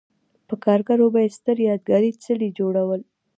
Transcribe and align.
په 0.47 0.55
کارګرو 0.63 1.07
به 1.13 1.19
یې 1.25 1.29
ستر 1.37 1.57
یادګاري 1.69 2.11
څلي 2.23 2.49
جوړول. 2.59 3.01